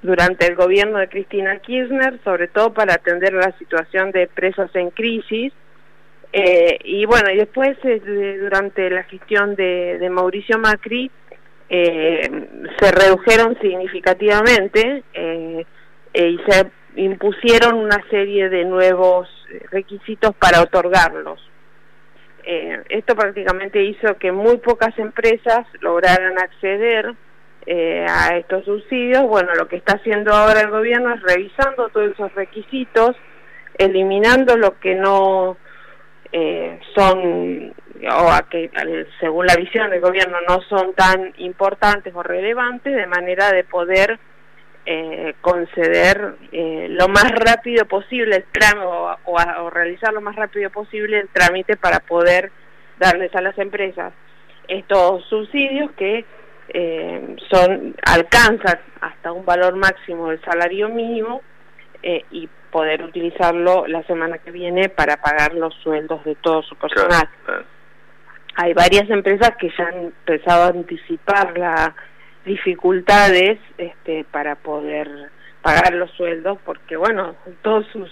durante 0.00 0.46
el 0.46 0.54
gobierno 0.54 0.96
de 0.96 1.08
Cristina 1.08 1.58
Kirchner, 1.58 2.18
sobre 2.24 2.48
todo 2.48 2.72
para 2.72 2.94
atender 2.94 3.34
la 3.34 3.52
situación 3.58 4.12
de 4.12 4.28
presos 4.28 4.74
en 4.74 4.90
crisis. 4.90 5.52
Eh, 6.32 6.78
y 6.84 7.06
bueno, 7.06 7.30
y 7.30 7.36
después 7.36 7.78
durante 7.82 8.90
la 8.90 9.04
gestión 9.04 9.54
de, 9.54 9.98
de 9.98 10.10
Mauricio 10.10 10.58
Macri 10.58 11.10
se 11.68 12.90
redujeron 12.92 13.58
significativamente 13.60 15.02
y 16.14 16.38
se 16.48 16.70
impusieron 16.96 17.74
una 17.74 18.02
serie 18.10 18.48
de 18.48 18.64
nuevos 18.64 19.28
requisitos 19.70 20.34
para 20.36 20.62
otorgarlos. 20.62 21.40
Eh, 22.50 22.82
esto 22.88 23.14
prácticamente 23.14 23.82
hizo 23.82 24.16
que 24.16 24.32
muy 24.32 24.56
pocas 24.56 24.98
empresas 24.98 25.66
lograran 25.80 26.38
acceder 26.38 27.14
eh, 27.66 28.06
a 28.08 28.38
estos 28.38 28.64
subsidios. 28.64 29.24
Bueno, 29.24 29.54
lo 29.54 29.68
que 29.68 29.76
está 29.76 29.96
haciendo 29.96 30.32
ahora 30.32 30.62
el 30.62 30.70
gobierno 30.70 31.14
es 31.14 31.20
revisando 31.22 31.90
todos 31.90 32.12
esos 32.12 32.34
requisitos, 32.34 33.16
eliminando 33.76 34.56
lo 34.56 34.78
que 34.80 34.94
no 34.94 35.58
eh, 36.32 36.78
son, 36.94 37.74
o 38.02 38.30
a 38.30 38.46
que 38.48 38.70
según 39.20 39.46
la 39.46 39.56
visión 39.56 39.90
del 39.90 40.00
gobierno 40.00 40.38
no 40.48 40.60
son 40.62 40.94
tan 40.94 41.32
importantes 41.38 42.14
o 42.14 42.22
relevantes, 42.22 42.94
de 42.94 43.06
manera 43.06 43.50
de 43.52 43.64
poder 43.64 44.18
eh, 44.90 45.34
conceder 45.42 46.36
eh, 46.50 46.86
lo 46.88 47.08
más 47.08 47.30
rápido 47.32 47.84
posible 47.84 48.36
el 48.36 48.44
trámite 48.44 48.86
o, 49.26 49.68
realizar 49.68 50.14
lo 50.14 50.22
más 50.22 50.34
rápido 50.34 50.70
posible 50.70 51.20
el 51.20 51.28
trámite 51.28 51.76
para 51.76 52.00
poder 52.00 52.50
darles 52.98 53.34
a 53.34 53.42
las 53.42 53.58
empresas 53.58 54.14
estos 54.66 55.26
subsidios 55.26 55.90
que 55.92 56.24
eh, 56.70 57.36
son 57.50 57.96
alcanzan 58.02 58.80
hasta 59.02 59.30
un 59.30 59.44
valor 59.44 59.76
máximo 59.76 60.30
del 60.30 60.40
salario 60.40 60.88
mínimo 60.88 61.42
eh, 62.02 62.24
y 62.30 62.48
poder 62.70 63.02
utilizarlo 63.02 63.86
la 63.86 64.02
semana 64.04 64.38
que 64.38 64.50
viene 64.50 64.88
para 64.88 65.16
pagar 65.16 65.54
los 65.54 65.74
sueldos 65.82 66.24
de 66.24 66.34
todo 66.36 66.62
su 66.62 66.76
personal. 66.76 67.28
Hay 68.56 68.74
varias 68.74 69.08
empresas 69.10 69.52
que 69.58 69.70
ya 69.76 69.86
han 69.86 70.06
empezado 70.06 70.64
a 70.64 70.68
anticipar 70.68 71.56
la 71.56 71.94
dificultades 72.44 73.58
este, 73.76 74.24
para 74.30 74.56
poder 74.56 75.08
pagar 75.62 75.92
los 75.94 76.10
sueldos 76.12 76.58
porque 76.64 76.96
bueno 76.96 77.34
toda 77.62 77.84
su, 77.92 78.06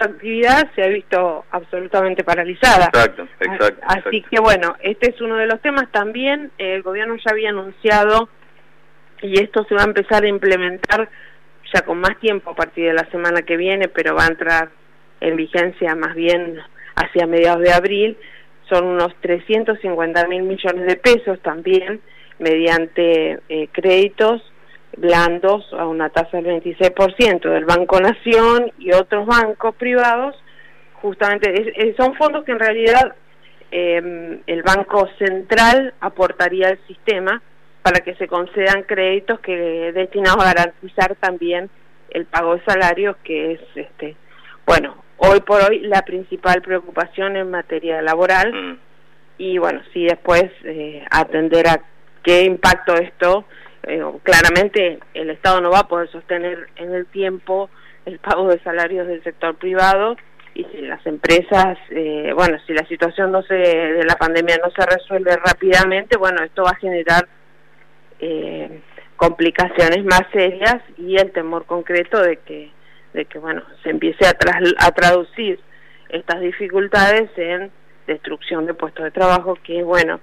actividad 0.00 0.70
se 0.74 0.82
ha 0.82 0.88
visto 0.88 1.44
absolutamente 1.50 2.24
paralizada. 2.24 2.86
Exacto, 2.86 3.28
exacto 3.40 3.80
así 3.86 4.22
que 4.22 4.40
bueno 4.40 4.74
este 4.80 5.10
es 5.10 5.20
uno 5.20 5.36
de 5.36 5.46
los 5.46 5.60
temas. 5.60 5.90
También 5.90 6.50
el 6.58 6.82
gobierno 6.82 7.16
ya 7.16 7.30
había 7.30 7.50
anunciado 7.50 8.28
y 9.20 9.40
esto 9.40 9.64
se 9.68 9.74
va 9.74 9.82
a 9.82 9.86
empezar 9.86 10.24
a 10.24 10.28
implementar 10.28 11.08
ya 11.72 11.82
con 11.82 11.98
más 11.98 12.18
tiempo 12.20 12.50
a 12.50 12.54
partir 12.54 12.86
de 12.86 12.94
la 12.94 13.08
semana 13.10 13.42
que 13.42 13.56
viene 13.56 13.88
pero 13.88 14.14
va 14.14 14.24
a 14.24 14.28
entrar 14.28 14.70
en 15.20 15.36
vigencia 15.36 15.94
más 15.94 16.14
bien 16.14 16.58
hacia 16.94 17.26
mediados 17.26 17.62
de 17.62 17.72
abril 17.72 18.16
son 18.68 18.86
unos 18.86 19.14
350 19.20 20.26
mil 20.28 20.42
millones 20.42 20.86
de 20.86 20.96
pesos 20.96 21.40
también 21.40 22.00
mediante 22.38 23.40
eh, 23.48 23.68
créditos 23.72 24.42
blandos 24.96 25.64
a 25.72 25.86
una 25.86 26.10
tasa 26.10 26.40
del 26.40 26.62
26% 26.62 27.48
del 27.48 27.64
Banco 27.64 28.00
Nación 28.00 28.72
y 28.78 28.92
otros 28.92 29.26
bancos 29.26 29.74
privados, 29.76 30.36
justamente 30.94 31.94
son 31.96 32.14
fondos 32.14 32.44
que 32.44 32.52
en 32.52 32.58
realidad 32.58 33.14
em, 33.70 34.40
el 34.46 34.62
Banco 34.62 35.08
Central 35.18 35.94
aportaría 36.00 36.68
al 36.68 36.78
sistema 36.86 37.42
para 37.82 38.00
que 38.00 38.14
se 38.14 38.28
concedan 38.28 38.84
créditos 38.84 39.40
que 39.40 39.92
destinados 39.92 40.42
a 40.44 40.54
garantizar 40.54 41.16
también 41.16 41.68
el 42.10 42.26
pago 42.26 42.56
de 42.56 42.64
salarios, 42.64 43.16
que 43.24 43.52
es, 43.52 43.60
este 43.74 44.16
bueno, 44.66 45.02
hoy 45.16 45.40
por 45.40 45.62
hoy 45.62 45.80
la 45.80 46.02
principal 46.02 46.62
preocupación 46.62 47.36
en 47.36 47.50
materia 47.50 48.00
laboral. 48.02 48.52
Mm. 48.52 48.78
Y 49.38 49.58
bueno, 49.58 49.80
sí 49.92 50.04
después 50.04 50.44
eh, 50.64 51.04
atender 51.10 51.66
a 51.66 51.80
qué 52.22 52.44
impacto 52.44 52.94
esto, 52.94 53.44
eh, 53.82 54.00
claramente 54.22 55.00
el 55.14 55.30
Estado 55.30 55.60
no 55.60 55.70
va 55.70 55.80
a 55.80 55.88
poder 55.88 56.08
sostener 56.10 56.68
en 56.76 56.94
el 56.94 57.06
tiempo 57.06 57.68
el 58.06 58.18
pago 58.18 58.48
de 58.48 58.60
salarios 58.60 59.08
del 59.08 59.22
sector 59.24 59.56
privado 59.56 60.16
y 60.54 60.64
si 60.64 60.82
las 60.82 61.04
empresas, 61.06 61.78
eh, 61.90 62.32
bueno, 62.34 62.58
si 62.66 62.74
la 62.74 62.86
situación 62.86 63.32
no 63.32 63.42
se, 63.42 63.54
de 63.54 64.04
la 64.04 64.16
pandemia 64.16 64.58
no 64.62 64.70
se 64.70 64.84
resuelve 64.86 65.36
rápidamente, 65.36 66.16
bueno, 66.16 66.44
esto 66.44 66.62
va 66.62 66.70
a 66.70 66.76
generar 66.76 67.26
eh, 68.22 68.80
complicaciones 69.16 70.04
más 70.04 70.22
serias 70.32 70.76
y 70.96 71.16
el 71.16 71.32
temor 71.32 71.66
concreto 71.66 72.22
de 72.22 72.36
que, 72.36 72.70
de 73.12 73.24
que 73.24 73.38
bueno, 73.38 73.62
se 73.82 73.90
empiece 73.90 74.24
a, 74.24 74.36
a 74.78 74.90
traducir 74.92 75.58
estas 76.08 76.40
dificultades 76.40 77.30
en 77.36 77.72
destrucción 78.06 78.66
de 78.66 78.74
puestos 78.74 79.04
de 79.04 79.10
trabajo, 79.10 79.58
que 79.64 79.82
bueno, 79.82 80.20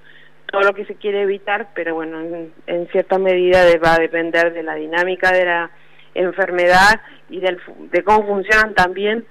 todo 0.49 0.61
lo 0.61 0.73
que 0.73 0.85
se 0.85 0.95
quiere 0.95 1.23
evitar, 1.23 1.69
pero 1.75 1.95
bueno, 1.95 2.19
en, 2.67 2.87
cierta 2.87 3.19
medida 3.19 3.63
va 3.83 3.95
a 3.95 3.99
depender 3.99 4.53
de 4.53 4.63
la 4.63 4.75
dinámica 4.75 5.31
de 5.31 5.45
la 5.45 5.69
enfermedad 6.13 7.01
y 7.29 7.41
del, 7.41 7.59
de 7.91 8.03
cómo 8.03 8.25
funcionan 8.25 8.73
también 8.75 9.25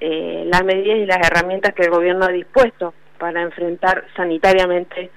eh, 0.00 0.44
las 0.46 0.64
medidas 0.64 0.98
y 0.98 1.06
las 1.06 1.18
herramientas 1.26 1.74
que 1.74 1.84
el 1.84 1.90
gobierno 1.90 2.26
ha 2.26 2.32
dispuesto 2.32 2.92
para 3.18 3.40
enfrentar 3.40 4.04
sanitariamente 4.16 5.10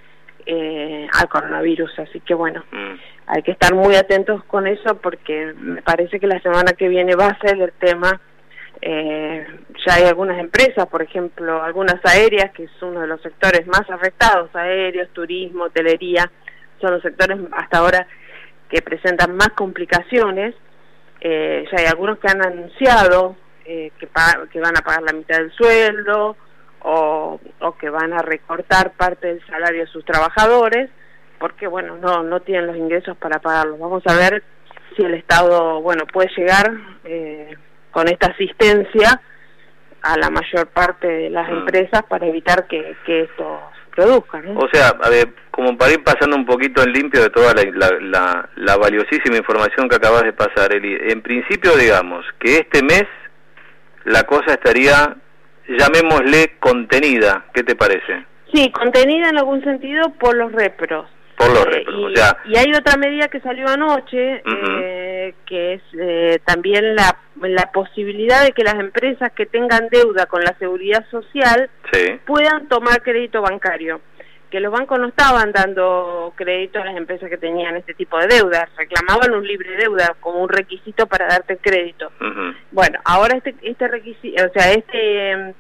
eh, 0.46 1.08
al 1.14 1.30
coronavirus. 1.30 2.00
Así 2.00 2.20
que 2.22 2.34
bueno, 2.34 2.64
mm. 2.72 2.94
hay 3.28 3.44
que 3.44 3.52
estar 3.52 3.74
muy 3.74 3.96
atentos 3.96 4.44
con 4.46 4.68
eso 4.68 4.98
porque 4.98 5.54
me 5.58 5.82
parece 5.82 6.20
que 6.20 6.28
la 6.28 6.40
semana 6.42 6.74
que 6.74 6.88
viene 6.88 7.16
va 7.16 7.28
a 7.28 7.40
ser 7.40 7.60
el 7.62 7.72
tema 7.74 8.20
eh, 8.82 9.46
ya 9.86 9.96
hay 9.96 10.04
algunas 10.04 10.38
empresas, 10.40 10.86
por 10.88 11.02
ejemplo, 11.02 11.64
algunas 11.64 11.96
aéreas, 12.06 12.52
que 12.52 12.64
es 12.64 12.82
uno 12.82 13.02
de 13.02 13.08
los 13.08 13.22
sectores 13.22 13.66
más 13.68 13.90
afectados, 13.90 14.50
aéreos, 14.56 15.10
turismo, 15.10 15.66
hotelería, 15.66 16.30
son 16.82 16.92
los 16.92 17.02
sectores 17.02 17.40
hasta 17.54 17.80
ahora 17.80 18.08
que 18.70 18.82
presentan 18.82 19.36
más 19.36 19.50
complicaciones. 19.56 20.56
Eh, 21.22 21.66
ya 21.72 21.80
hay 21.80 21.86
algunos 21.86 22.20
que 22.20 22.28
han 22.28 22.46
anunciado 22.46 23.36
eh, 23.66 23.92
que, 23.98 24.08
que 24.52 24.60
van 24.60 24.78
a 24.78 24.82
pagar 24.82 25.04
la 25.04 25.14
mitad 25.14 25.38
del 25.38 25.52
sueldo 25.54 26.36
o, 26.86 27.40
o 27.60 27.78
que 27.78 27.90
van 27.90 28.14
a 28.14 28.22
recortar 28.22 28.92
parte 28.92 29.28
del 29.28 29.46
salario 29.48 29.82
de 29.82 29.88
sus 29.88 30.06
trabajadores 30.06 30.90
porque 31.40 31.68
bueno 31.68 31.98
no 31.98 32.24
no 32.24 32.42
tienen 32.42 32.68
los 32.68 32.78
ingresos 32.78 33.18
para 33.18 33.40
pagarlos 33.40 33.80
vamos 33.80 34.04
a 34.06 34.14
ver 34.16 34.44
si 34.96 35.04
el 35.04 35.16
Estado 35.16 35.82
bueno 35.82 36.06
puede 36.06 36.30
llegar 36.38 36.72
eh, 37.04 37.56
con 37.92 38.08
esta 38.08 38.28
asistencia 38.28 39.22
a 40.06 40.18
la 40.18 40.30
mayor 40.30 40.68
parte 40.68 41.08
de 41.08 41.30
las 41.30 41.50
mm. 41.50 41.54
empresas 41.54 42.04
para 42.08 42.28
evitar 42.28 42.68
que, 42.68 42.96
esto 43.08 43.62
se 43.74 43.96
produzca. 43.96 44.42
O 44.56 44.68
sea, 44.72 44.90
a 45.02 45.10
ver, 45.10 45.30
como 45.50 45.76
para 45.78 45.94
ir 45.94 46.04
pasando 46.04 46.36
un 46.36 46.46
poquito 46.46 46.84
en 46.84 46.92
limpio 46.92 47.24
de 47.24 47.30
toda 47.32 47.54
la, 47.54 48.48
la, 48.56 48.78
valiosísima 48.78 49.38
información 49.38 49.90
que 49.90 49.96
acabas 49.96 50.24
de 50.24 50.34
pasar, 50.34 50.76
Eli, 50.76 50.96
en 51.10 51.22
principio 51.24 51.76
digamos 51.76 52.24
que 52.40 52.58
este 52.58 52.84
mes 52.84 53.06
la 54.04 54.24
cosa 54.24 54.54
estaría, 54.54 55.16
llamémosle, 55.68 56.58
contenida, 56.60 57.46
¿qué 57.54 57.64
te 57.64 57.76
parece? 57.76 58.26
Sí, 58.54 58.72
contenida 58.72 59.30
en 59.30 59.38
algún 59.38 59.64
sentido 59.64 60.12
por 60.20 60.36
los 60.36 60.52
repros. 60.52 61.08
Por 61.38 61.50
los 61.50 61.66
eh, 61.66 61.70
repros, 61.70 62.12
y, 62.46 62.54
y 62.54 62.58
hay 62.58 62.72
otra 62.74 62.96
medida 62.98 63.28
que 63.28 63.42
salió 63.42 63.68
anoche, 63.68 64.42
eh, 64.46 65.34
que 65.46 65.74
es 65.74 65.82
eh, 66.00 66.40
también 66.46 66.96
la 66.96 67.18
la 67.42 67.72
posibilidad 67.72 68.44
de 68.44 68.52
que 68.52 68.64
las 68.64 68.76
empresas 68.76 69.32
que 69.34 69.46
tengan 69.46 69.90
deuda 69.90 70.26
con 70.26 70.42
la 70.42 70.56
seguridad 70.58 71.06
social 71.10 71.70
puedan 72.26 72.68
tomar 72.68 73.02
crédito 73.02 73.42
bancario. 73.42 74.02
Que 74.50 74.60
los 74.60 74.72
bancos 74.72 75.00
no 75.00 75.08
estaban 75.08 75.52
dando 75.52 76.34
crédito 76.36 76.82
a 76.82 76.86
las 76.86 76.96
empresas 76.96 77.30
que 77.30 77.38
tenían 77.38 77.76
este 77.76 77.94
tipo 77.94 78.18
de 78.20 78.28
deuda, 78.28 78.70
reclamaban 78.78 79.34
un 79.34 79.46
libre 79.46 79.76
deuda 79.78 80.16
como 80.20 80.42
un 80.42 80.50
requisito 80.50 81.08
para 81.08 81.28
darte 81.28 81.58
crédito. 81.58 82.12
Bueno, 82.72 83.00
ahora 83.04 83.38
este, 83.38 83.56
este 83.62 83.88
requisito, 83.88 84.46
o 84.46 84.50
sea, 84.54 84.72
este 84.74 85.54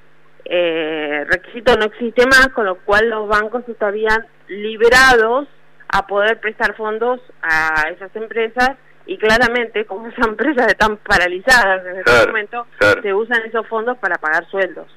eh, 0.45 1.25
requisito 1.27 1.75
no 1.75 1.85
existe 1.85 2.25
más, 2.27 2.49
con 2.49 2.65
lo 2.65 2.75
cual 2.75 3.09
los 3.09 3.27
bancos 3.27 3.67
estarían 3.67 4.25
liberados 4.47 5.47
a 5.87 6.07
poder 6.07 6.39
prestar 6.39 6.75
fondos 6.75 7.19
a 7.41 7.89
esas 7.89 8.15
empresas 8.15 8.71
y 9.05 9.17
claramente 9.17 9.85
como 9.85 10.07
esas 10.07 10.27
empresas 10.27 10.67
están 10.67 10.97
paralizadas 10.97 11.85
en 11.85 11.97
este 11.99 12.27
momento, 12.27 12.67
se 13.01 13.13
usan 13.13 13.41
esos 13.45 13.67
fondos 13.67 13.97
para 13.97 14.17
pagar 14.17 14.47
sueldos. 14.49 14.87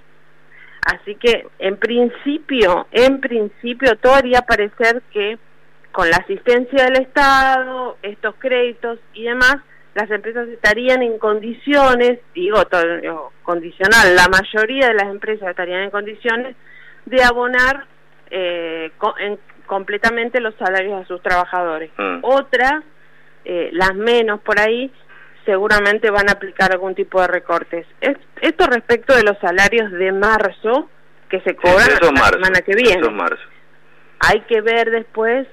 Así 0.88 1.16
que 1.16 1.46
en 1.58 1.76
principio, 1.76 2.86
en 2.92 3.20
principio 3.20 3.96
todo 3.96 4.14
haría 4.14 4.40
parecer 4.40 5.02
que 5.12 5.36
con 5.92 6.08
la 6.08 6.16
asistencia 6.16 6.84
del 6.84 7.02
Estado, 7.02 7.98
estos 8.02 8.34
créditos 8.38 8.98
y 9.12 9.24
demás, 9.24 9.56
las 9.94 10.10
empresas 10.10 10.48
estarían 10.48 11.02
en 11.02 11.18
condiciones, 11.18 12.20
digo, 12.34 12.64
todo, 12.66 13.32
condicional, 13.42 14.16
la 14.16 14.28
mayoría 14.28 14.88
de 14.88 14.94
las 14.94 15.08
empresas 15.08 15.50
estarían 15.50 15.82
en 15.82 15.90
condiciones 15.90 16.56
de 17.04 17.22
abonar 17.22 17.84
eh, 18.30 18.90
completamente 19.66 20.40
los 20.40 20.54
salarios 20.54 21.02
a 21.02 21.06
sus 21.06 21.20
trabajadores. 21.20 21.90
Mm. 21.98 22.20
Otras, 22.22 22.82
eh, 23.44 23.68
las 23.72 23.94
menos 23.94 24.40
por 24.40 24.58
ahí, 24.58 24.90
seguramente 25.48 26.10
van 26.10 26.28
a 26.28 26.32
aplicar 26.32 26.72
algún 26.72 26.94
tipo 26.94 27.22
de 27.22 27.26
recortes. 27.28 27.86
Es- 28.02 28.18
esto 28.42 28.66
respecto 28.66 29.16
de 29.16 29.22
los 29.22 29.38
salarios 29.38 29.90
de 29.92 30.12
marzo 30.12 30.90
que 31.30 31.40
se 31.40 31.56
cobran 31.56 31.88
la 32.02 32.10
marzo, 32.12 32.32
semana 32.34 32.60
que 32.60 32.74
viene. 32.74 33.08
marzo. 33.08 33.42
Hay 34.20 34.40
que 34.42 34.60
ver 34.60 34.90
después 34.90 35.46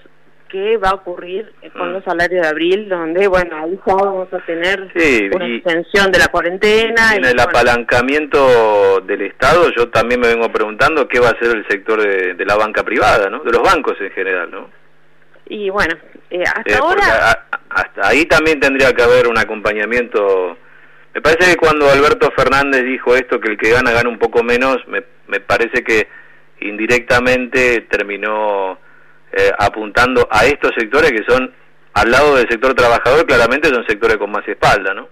qué 0.50 0.76
va 0.78 0.90
a 0.90 0.96
ocurrir 0.96 1.52
con 1.78 1.90
Mm. 1.90 1.94
los 1.94 2.04
salarios 2.04 2.42
de 2.42 2.48
abril, 2.48 2.90
donde, 2.90 3.28
bueno, 3.28 3.56
ahí 3.58 3.80
ya 3.88 3.94
vamos 3.96 4.32
a 4.34 4.40
tener 4.40 4.90
Sí, 4.96 5.30
una 5.34 5.48
y- 5.48 5.56
extensión 5.56 6.12
de 6.12 6.20
la 6.20 6.28
cuarentena. 6.28 7.16
En 7.16 7.24
y, 7.24 7.28
el 7.28 7.36
bueno, 7.36 7.44
apalancamiento 7.44 9.00
del 9.02 9.22
Estado, 9.22 9.70
yo 9.76 9.90
también 9.90 10.20
me 10.20 10.28
vengo 10.28 10.50
preguntando 10.52 11.08
qué 11.08 11.20
va 11.20 11.30
a 11.30 11.32
hacer 11.32 11.56
el 11.56 11.66
sector 11.68 12.02
de, 12.02 12.34
de 12.34 12.46
la 12.46 12.56
banca 12.56 12.84
privada, 12.84 13.30
¿no? 13.30 13.40
De 13.44 13.52
los 13.52 13.62
bancos 13.64 13.96
en 14.02 14.12
general, 14.12 14.52
¿no? 14.52 14.70
y 15.48 15.70
bueno, 15.70 15.94
eh, 16.30 16.44
hasta 16.44 16.62
Eh, 16.74 16.78
ahora... 16.82 17.32
a- 17.32 17.46
hasta 17.70 18.08
ahí 18.08 18.26
también 18.26 18.60
tendría 18.60 18.94
que 18.94 19.04
haber 19.04 19.28
un 19.28 19.38
acompañamiento. 19.38 20.58
Me 21.14 21.22
parece 21.22 21.52
que 21.52 21.58
cuando 21.58 21.90
Alberto 21.90 22.32
Fernández 22.36 22.84
dijo 22.84 23.16
esto, 23.16 23.40
que 23.40 23.52
el 23.52 23.58
que 23.58 23.72
gana 23.72 23.92
gana 23.92 24.10
un 24.10 24.18
poco 24.20 24.44
menos, 24.44 24.78
me, 24.88 25.04
me 25.28 25.40
parece 25.42 25.84
que 25.84 26.08
indirectamente 26.62 27.82
terminó 27.90 28.78
eh, 29.32 29.52
apuntando 29.58 30.28
a 30.32 30.46
estos 30.46 30.72
sectores 30.78 31.12
que 31.12 31.24
son, 31.28 31.54
al 31.94 32.12
lado 32.12 32.36
del 32.36 32.48
sector 32.50 32.74
trabajador, 32.74 33.26
claramente 33.26 33.70
son 33.70 33.86
sectores 33.88 34.18
con 34.18 34.32
más 34.32 34.48
espalda, 34.48 34.94
¿no? 34.94 35.10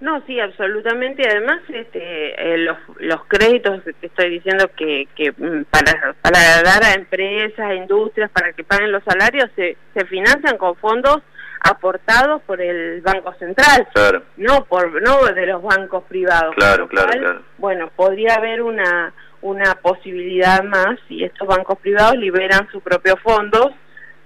No, 0.00 0.22
sí, 0.26 0.40
absolutamente. 0.40 1.22
Además, 1.28 1.60
este, 1.68 2.54
eh, 2.54 2.58
los, 2.58 2.78
los 2.98 3.24
créditos 3.26 3.82
que 3.82 4.06
estoy 4.06 4.30
diciendo 4.30 4.70
que, 4.76 5.06
que 5.14 5.30
mm, 5.32 5.64
para, 5.70 6.14
para 6.22 6.62
dar 6.62 6.82
a 6.82 6.94
empresas, 6.94 7.60
a 7.60 7.74
industrias, 7.74 8.30
para 8.30 8.52
que 8.52 8.64
paguen 8.64 8.92
los 8.92 9.04
salarios, 9.04 9.50
se, 9.56 9.76
se 9.94 10.06
financian 10.06 10.56
con 10.56 10.74
fondos 10.76 11.18
aportados 11.62 12.40
por 12.42 12.60
el 12.62 13.02
Banco 13.02 13.34
Central, 13.34 13.86
Claro. 13.92 14.22
no 14.38 14.64
por 14.64 15.02
no 15.02 15.26
de 15.26 15.46
los 15.46 15.62
bancos 15.62 16.04
privados. 16.04 16.54
Claro, 16.56 16.88
claro, 16.88 17.10
claro. 17.10 17.42
Bueno, 17.58 17.90
podría 17.94 18.36
haber 18.36 18.62
una 18.62 19.12
una 19.42 19.74
posibilidad 19.76 20.62
más 20.64 20.98
si 21.08 21.24
estos 21.24 21.48
bancos 21.48 21.78
privados 21.78 22.16
liberan 22.16 22.68
sus 22.70 22.82
propios 22.82 23.18
fondos 23.20 23.70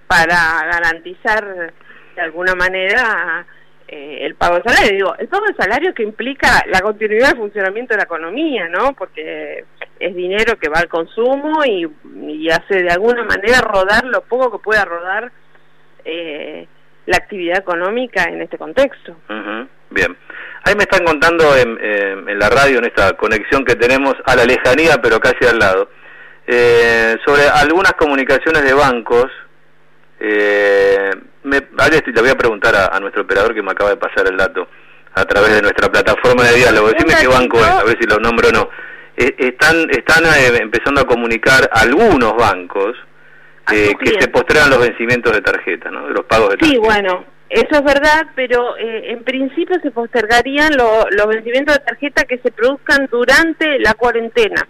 para 0.07 0.35
garantizar 0.71 1.73
de 2.15 2.21
alguna 2.21 2.53
manera 2.55 3.45
eh, 3.95 4.25
el 4.25 4.35
pago 4.35 4.57
de 4.57 4.63
salario. 4.63 4.91
Digo, 4.93 5.15
el 5.17 5.27
pago 5.27 5.45
de 5.45 5.55
salario 5.55 5.93
que 5.93 6.03
implica 6.03 6.63
la 6.67 6.81
continuidad 6.81 7.29
del 7.29 7.37
funcionamiento 7.37 7.93
de 7.93 7.97
la 7.99 8.03
economía, 8.03 8.67
¿no? 8.67 8.93
Porque 8.93 9.63
es 9.99 10.15
dinero 10.15 10.57
que 10.59 10.69
va 10.69 10.79
al 10.79 10.89
consumo 10.89 11.63
y, 11.65 11.87
y 12.27 12.49
hace 12.49 12.83
de 12.83 12.89
alguna 12.89 13.23
manera 13.23 13.61
rodar 13.61 14.05
lo 14.05 14.21
poco 14.21 14.51
que 14.51 14.63
pueda 14.63 14.83
rodar 14.83 15.31
eh, 16.03 16.67
la 17.05 17.17
actividad 17.17 17.59
económica 17.59 18.23
en 18.23 18.41
este 18.41 18.57
contexto. 18.57 19.13
Ujú, 19.29 19.67
Bien. 19.91 20.17
Ahí 20.63 20.73
me 20.75 20.83
están 20.83 21.05
contando 21.05 21.55
en 21.55 22.39
la 22.39 22.49
radio, 22.49 22.79
en 22.79 22.85
esta 22.85 23.13
conexión 23.13 23.63
que 23.63 23.75
tenemos 23.75 24.15
a 24.25 24.35
la 24.35 24.45
lejanía, 24.45 24.97
pero 24.99 25.19
casi 25.19 25.45
al 25.45 25.59
lado, 25.59 25.89
eh, 26.47 27.15
sobre 27.25 27.43
algunas 27.47 27.93
comunicaciones 27.93 28.63
de 28.63 28.73
bancos. 28.73 29.27
Eh, 30.27 31.11
me, 31.43 31.57
le 31.59 32.21
voy 32.21 32.29
a 32.31 32.35
preguntar 32.37 32.75
a, 32.75 32.87
a 32.87 32.99
nuestro 32.99 33.21
operador 33.21 33.53
que 33.53 33.61
me 33.61 33.71
acaba 33.71 33.91
de 33.91 33.97
pasar 33.97 34.27
el 34.27 34.35
dato 34.37 34.67
a 35.13 35.23
través 35.25 35.53
de 35.53 35.61
nuestra 35.61 35.91
plataforma 35.91 36.43
de 36.43 36.55
diálogo. 36.55 36.89
Decime 36.89 37.13
qué 37.21 37.27
banco 37.27 37.57
es, 37.59 37.67
a 37.67 37.83
ver 37.83 37.97
si 37.99 38.07
lo 38.07 38.17
nombro 38.19 38.49
o 38.49 38.51
no. 38.51 38.69
Eh, 39.17 39.35
están 39.37 39.87
están 39.91 40.25
eh, 40.25 40.57
empezando 40.61 41.01
a 41.01 41.05
comunicar 41.05 41.69
algunos 41.71 42.35
bancos 42.35 42.95
eh, 43.71 43.93
que 44.03 44.19
se 44.19 44.27
postergan 44.29 44.71
los 44.71 44.79
vencimientos 44.79 45.31
de 45.33 45.41
tarjeta, 45.41 45.89
¿no? 45.91 46.07
De 46.07 46.13
los 46.13 46.25
pagos 46.25 46.49
de 46.49 46.55
Sí, 46.65 46.73
tarjeta. 46.77 46.81
bueno, 46.85 47.25
eso 47.49 47.75
es 47.75 47.83
verdad, 47.83 48.25
pero 48.35 48.75
eh, 48.77 49.11
en 49.11 49.23
principio 49.23 49.77
se 49.81 49.91
postergarían 49.91 50.75
lo- 50.75 51.07
los 51.11 51.27
vencimientos 51.27 51.75
de 51.77 51.83
tarjeta 51.85 52.23
que 52.25 52.39
se 52.39 52.51
produzcan 52.51 53.07
durante 53.11 53.79
la 53.79 53.93
cuarentena. 53.93 54.67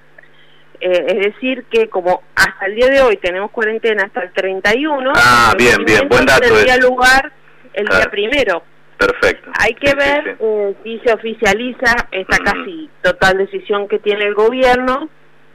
Eh, 0.79 1.05
es 1.07 1.33
decir, 1.33 1.65
que 1.69 1.89
como 1.89 2.23
hasta 2.35 2.65
el 2.65 2.75
día 2.75 2.87
de 2.87 3.01
hoy 3.01 3.17
tenemos 3.17 3.51
cuarentena 3.51 4.03
hasta 4.03 4.21
el 4.23 4.33
31, 4.33 5.13
Ah, 5.15 5.49
el 5.51 5.57
bien, 5.57 5.75
bien, 5.77 5.85
vencimiento 5.85 6.07
buen 6.15 6.25
dato 6.25 6.41
tendría 6.41 6.77
lugar 6.77 7.31
el 7.73 7.85
día 7.87 8.09
primero. 8.11 8.63
Perfecto. 8.97 9.51
Hay 9.59 9.73
que 9.73 9.87
Sí, 9.89 9.95
ver 9.95 10.23
sí. 10.23 10.43
eh, 10.45 10.75
si 10.83 10.99
se 11.05 11.13
oficializa 11.13 11.95
esta 12.11 12.37
casi 12.37 12.89
total 13.01 13.37
decisión 13.37 13.87
que 13.87 13.99
tiene 13.99 14.25
el 14.25 14.33
gobierno 14.33 15.09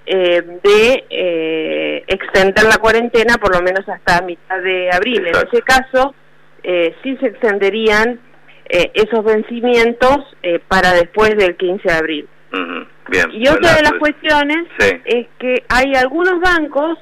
eh, 0.06 0.42
de 0.62 1.04
eh, 1.08 2.04
extender 2.06 2.64
la 2.64 2.76
cuarentena 2.78 3.36
por 3.38 3.54
lo 3.54 3.62
menos 3.62 3.88
hasta 3.88 4.20
mitad 4.22 4.60
de 4.60 4.90
abril. 4.92 5.26
Exacto. 5.26 5.40
En 5.40 5.54
ese 5.54 5.62
caso, 5.62 6.14
eh, 6.62 6.94
sí 7.02 7.16
se 7.18 7.26
extenderían 7.28 8.20
eh, 8.68 8.90
esos 8.94 9.24
vencimientos 9.24 10.18
eh, 10.42 10.60
para 10.68 10.92
después 10.92 11.36
del 11.36 11.56
15 11.56 11.88
de 11.88 11.94
abril. 11.94 12.28
Ujú, 12.52 12.86
Bien. 13.10 13.26
Y 13.32 13.48
otra 13.48 13.74
de 13.74 13.82
las 13.82 13.92
cuestiones 13.94 14.66
Sí. 14.78 14.90
es 15.04 15.26
que 15.38 15.64
hay 15.68 15.94
algunos 15.94 16.40
bancos 16.40 16.96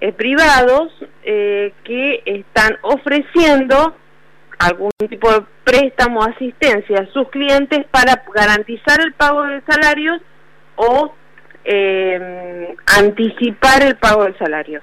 eh, 0.00 0.12
privados 0.12 0.92
eh, 1.24 1.72
que 1.84 2.22
están 2.24 2.78
ofreciendo 2.82 3.96
algún 4.60 4.90
tipo 5.08 5.30
de 5.32 5.42
préstamo 5.64 6.20
o 6.20 6.24
asistencia 6.24 7.00
a 7.00 7.06
sus 7.12 7.28
clientes 7.30 7.84
para 7.90 8.22
garantizar 8.34 9.00
el 9.00 9.12
pago 9.14 9.42
de 9.44 9.60
salarios 9.68 10.20
o 10.76 11.12
eh, 11.64 12.74
anticipar 12.98 13.82
el 13.82 13.96
pago 13.96 14.24
de 14.24 14.38
salarios. 14.38 14.82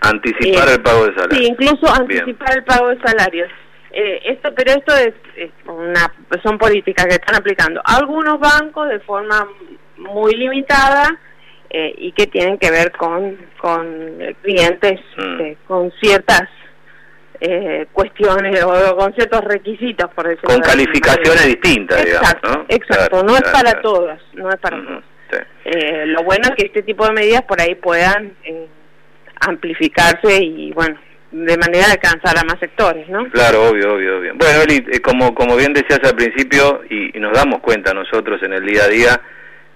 Anticipar 0.00 0.68
Eh, 0.68 0.72
el 0.74 0.82
pago 0.82 1.06
de 1.06 1.14
salario. 1.14 1.38
Sí, 1.38 1.46
incluso 1.46 1.80
Bien. 1.86 2.00
anticipar 2.00 2.56
el 2.56 2.64
pago 2.64 2.88
de 2.88 2.98
salarios. 3.00 3.50
Eh, 3.98 4.20
esto, 4.26 4.52
pero 4.54 4.72
esto 4.72 4.94
es, 4.94 5.14
es 5.36 5.50
una, 5.66 6.12
son 6.42 6.58
políticas 6.58 7.06
que 7.06 7.14
están 7.14 7.36
aplicando 7.36 7.80
algunos 7.82 8.38
bancos 8.38 8.90
de 8.90 9.00
forma 9.00 9.48
muy 9.96 10.34
limitada 10.34 11.18
eh, 11.70 11.94
y 11.96 12.12
que 12.12 12.26
tienen 12.26 12.58
que 12.58 12.70
ver 12.70 12.92
con, 12.92 13.38
con 13.58 14.18
clientes 14.42 15.00
Mm. 15.16 15.40
eh, 15.40 15.56
con 15.66 15.90
ciertas 15.92 16.42
eh, 17.40 17.86
cuestiones 17.92 18.62
o 18.64 18.96
con 18.96 19.14
ciertos 19.14 19.42
requisitos, 19.44 20.10
por 20.14 20.28
decirlo 20.28 20.50
Con 20.50 20.60
calificaciones 20.60 21.28
manera. 21.28 21.46
distintas, 21.46 22.04
Exacto, 22.04 22.48
digamos, 22.48 22.68
¿no? 22.68 22.76
exacto. 22.76 23.08
Claro, 23.10 23.26
no 23.26 23.34
es 23.34 23.40
claro, 23.42 23.52
para 23.58 23.70
claro. 23.72 23.82
todas, 23.82 24.20
no 24.34 24.48
es 24.50 24.56
para 24.56 24.76
sí. 25.30 25.36
Eh, 25.64 26.06
lo 26.06 26.22
bueno 26.22 26.42
es 26.48 26.54
que 26.54 26.66
este 26.66 26.82
tipo 26.82 27.06
de 27.06 27.12
medidas 27.12 27.42
por 27.42 27.60
ahí 27.60 27.74
puedan 27.76 28.32
eh, 28.44 28.68
amplificarse 29.40 30.42
y, 30.42 30.72
bueno, 30.72 30.98
de 31.44 31.56
manera 31.58 31.86
de 31.86 31.92
alcanzar 31.92 32.38
a 32.38 32.44
más 32.44 32.58
sectores, 32.58 33.08
¿no? 33.08 33.28
Claro, 33.30 33.68
obvio, 33.68 33.94
obvio, 33.94 34.18
obvio. 34.18 34.32
Bueno, 34.36 34.62
Eli, 34.62 34.84
eh, 34.90 35.00
como, 35.00 35.34
como 35.34 35.56
bien 35.56 35.74
decías 35.74 36.00
al 36.02 36.16
principio, 36.16 36.82
y, 36.88 37.16
y 37.16 37.20
nos 37.20 37.32
damos 37.32 37.60
cuenta 37.60 37.92
nosotros 37.92 38.42
en 38.42 38.54
el 38.54 38.64
día 38.64 38.84
a 38.84 38.88
día, 38.88 39.20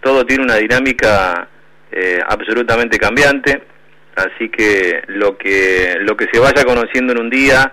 todo 0.01 0.25
tiene 0.25 0.45
una 0.45 0.57
dinámica 0.57 1.49
eh, 1.93 2.21
absolutamente 2.27 2.99
cambiante, 2.99 3.63
así 4.17 4.49
que 4.49 5.03
lo 5.09 5.37
que 5.37 5.97
lo 6.01 6.17
que 6.17 6.29
se 6.33 6.41
vaya 6.41 6.65
conociendo 6.65 7.13
en 7.13 7.21
un 7.21 7.31
día 7.31 7.73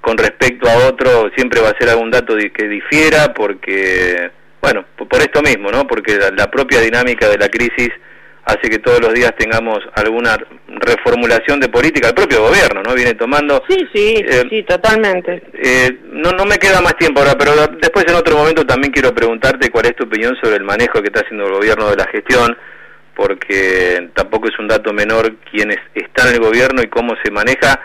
con 0.00 0.16
respecto 0.16 0.68
a 0.68 0.86
otro 0.86 1.30
siempre 1.34 1.60
va 1.60 1.70
a 1.70 1.78
ser 1.78 1.88
algún 1.88 2.10
dato 2.10 2.36
que 2.36 2.68
difiera, 2.68 3.32
porque, 3.34 4.30
bueno, 4.60 4.84
por, 4.96 5.08
por 5.08 5.20
esto 5.20 5.42
mismo, 5.42 5.70
¿no? 5.70 5.86
Porque 5.86 6.16
la, 6.16 6.30
la 6.30 6.50
propia 6.50 6.80
dinámica 6.80 7.28
de 7.28 7.38
la 7.38 7.48
crisis 7.48 7.90
hace 8.46 8.68
que 8.68 8.78
todos 8.78 9.00
los 9.00 9.14
días 9.14 9.32
tengamos 9.38 9.78
alguna 9.94 10.36
reformulación 10.68 11.60
de 11.60 11.68
política, 11.68 12.08
el 12.08 12.14
propio 12.14 12.42
gobierno, 12.42 12.82
¿no? 12.82 12.94
Viene 12.94 13.14
tomando... 13.14 13.62
Sí, 13.68 13.86
sí, 13.94 14.14
Eh, 14.18 14.42
sí, 14.50 14.62
totalmente. 14.64 15.42
Eh, 15.54 15.98
no, 16.12 16.30
no 16.32 16.44
me 16.44 16.58
queda 16.58 16.80
más 16.82 16.96
tiempo 16.96 17.20
ahora, 17.20 17.36
pero 17.38 17.52
después 17.80 18.04
en 18.06 18.14
otro 18.16 18.36
momento 18.36 18.66
también 18.66 18.92
quiero 18.92 19.14
preguntarte 19.14 19.70
cuál 19.70 19.86
es 19.86 19.96
tu 19.96 20.04
opinión 20.04 20.36
sobre 20.42 20.56
el 20.56 20.64
manejo 20.64 21.00
que 21.00 21.06
está 21.08 21.20
haciendo 21.20 21.46
el 21.46 21.52
gobierno 21.54 21.88
de 21.90 21.96
la 21.96 22.06
gestión, 22.08 22.56
porque 23.14 24.10
tampoco 24.14 24.48
es 24.48 24.58
un 24.58 24.68
dato 24.68 24.92
menor 24.92 25.36
quienes 25.50 25.78
están 25.94 26.28
en 26.28 26.34
el 26.34 26.40
gobierno 26.40 26.82
y 26.82 26.88
cómo 26.88 27.14
se 27.24 27.30
maneja 27.30 27.80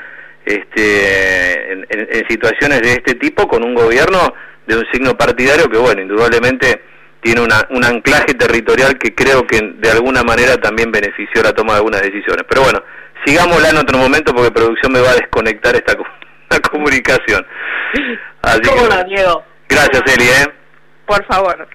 este, 0.45 1.72
en, 1.72 1.88
en- 1.89 2.08
en 2.12 2.28
situaciones 2.28 2.82
de 2.82 2.93
este 2.93 3.15
tipo 3.15 3.48
con 3.48 3.63
un 3.63 3.76
gobierno 3.76 4.34
de 4.67 4.78
un 4.78 4.86
signo 4.91 5.15
partidario 5.17 5.69
que, 5.69 5.78
bueno, 5.78 6.02
indudablemente 6.02 6.82
tiene 7.21 7.41
una, 7.41 7.65
un 7.69 7.84
anclaje 7.84 8.34
territorial 8.34 8.97
que 8.97 9.13
creo 9.13 9.45
que 9.45 9.60
de 9.62 9.91
alguna 9.91 10.23
manera 10.23 10.58
también 10.58 10.91
benefició 10.91 11.43
la 11.43 11.53
toma 11.53 11.73
de 11.73 11.77
algunas 11.77 12.01
decisiones. 12.01 12.45
Pero 12.47 12.63
bueno, 12.63 12.82
sigámosla 13.25 13.69
en 13.69 13.77
otro 13.77 13.97
momento 13.97 14.34
porque 14.34 14.51
producción 14.51 14.91
me 14.91 15.01
va 15.01 15.12
a 15.12 15.15
desconectar 15.15 15.75
esta 15.75 15.93
la 16.49 16.60
comunicación. 16.60 17.45
Así 18.41 18.62
que, 18.62 18.69
¿Cómo 18.69 18.82
no, 18.84 18.88
bueno. 18.88 19.03
Diego? 19.05 19.43
Gracias, 19.67 20.03
Eli, 20.15 20.27
¿eh? 20.27 20.53
Por 21.05 21.25
favor. 21.25 21.67